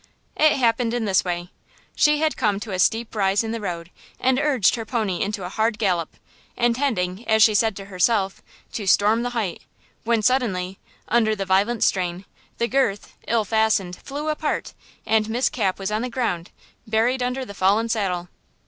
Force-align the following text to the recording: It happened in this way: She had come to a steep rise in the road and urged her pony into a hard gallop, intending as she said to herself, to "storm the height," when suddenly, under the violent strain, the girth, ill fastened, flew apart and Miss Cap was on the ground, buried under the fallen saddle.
It 0.35 0.53
happened 0.53 0.95
in 0.95 1.05
this 1.05 1.23
way: 1.23 1.51
She 1.95 2.17
had 2.21 2.35
come 2.35 2.59
to 2.61 2.71
a 2.71 2.79
steep 2.79 3.13
rise 3.13 3.43
in 3.43 3.51
the 3.51 3.61
road 3.61 3.91
and 4.19 4.39
urged 4.39 4.73
her 4.73 4.83
pony 4.83 5.21
into 5.21 5.43
a 5.43 5.49
hard 5.49 5.77
gallop, 5.77 6.15
intending 6.57 7.23
as 7.27 7.43
she 7.43 7.53
said 7.53 7.75
to 7.75 7.85
herself, 7.85 8.41
to 8.71 8.87
"storm 8.87 9.21
the 9.21 9.29
height," 9.37 9.61
when 10.03 10.23
suddenly, 10.23 10.79
under 11.07 11.35
the 11.35 11.45
violent 11.45 11.83
strain, 11.83 12.25
the 12.57 12.67
girth, 12.67 13.13
ill 13.27 13.45
fastened, 13.45 13.95
flew 13.97 14.29
apart 14.29 14.73
and 15.05 15.29
Miss 15.29 15.49
Cap 15.49 15.77
was 15.77 15.91
on 15.91 16.01
the 16.01 16.09
ground, 16.09 16.49
buried 16.87 17.21
under 17.21 17.45
the 17.45 17.53
fallen 17.53 17.87
saddle. 17.87 18.27